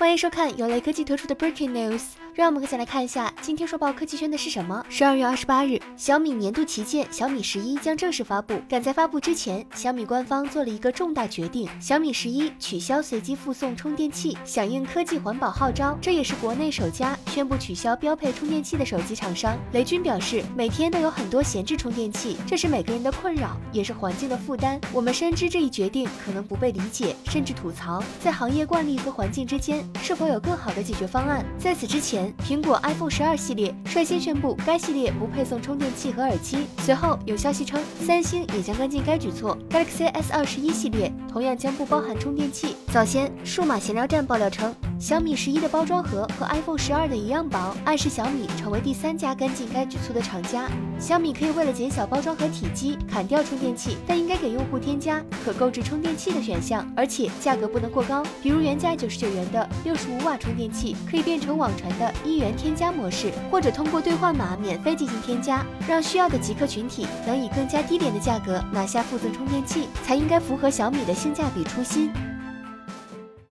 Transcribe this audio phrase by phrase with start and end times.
[0.00, 4.82] 欢迎收看由雷科技推出的 Breaking News，让我们一起来看一下今天说爆科技圈的是什么。
[4.88, 8.58] 十二月二十八日，小米年度旗舰小米十一将正式发布。
[8.66, 15.98] 赶在发布之前，小米官方做了一个重大决定：小米十一取消随机附送充电器，响应科技环保号召。
[16.00, 19.54] 这也是国内首家宣布取消标配充电器的手机厂商。
[19.72, 24.80] 雷军表示，每天都有很多闲置充电器，这是每个人的困扰，也是环境的负担。
[24.94, 29.86] 我们深知这一决定可能不被理解，甚至吐槽，在行业惯例和环境之间。
[30.02, 31.44] 是否有更好的解决方案？
[31.58, 36.66] 在此之前，苹果 iPhone 十二系列率先宣布该系列不配送充电器和耳机。
[36.78, 42.76] 随后有消息称，三星也将跟进该举措，Galaxy S 二十一系列同样将不包含充电器。
[42.92, 44.74] 早先，数码闲聊站爆料称。
[45.00, 50.68] 小米十一的包装盒和 iPhone 十二的一样薄，暗示小米成为第三家跟进该举措的厂家。
[50.98, 58.22] 小米可以为了减小包装盒体积砍掉充电器，但应该给用户添加可购置充电器的选项，而且价格不能过高。
[58.42, 72.12] 比如原价九十九元的六十五瓦充电器，可以变成网传的一元添加模式，或者通过兑换码免费进行添加，让需要的极客群体能以更加低廉的价格拿下附赠充电器，才应该符合小米的性价比初心。